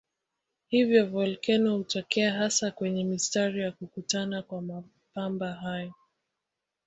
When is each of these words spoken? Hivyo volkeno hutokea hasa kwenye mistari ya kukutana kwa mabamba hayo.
Hivyo 0.67 1.05
volkeno 1.07 1.77
hutokea 1.77 2.33
hasa 2.33 2.71
kwenye 2.71 3.03
mistari 3.03 3.61
ya 3.61 3.71
kukutana 3.71 4.41
kwa 4.41 4.61
mabamba 4.61 5.53
hayo. 5.53 5.93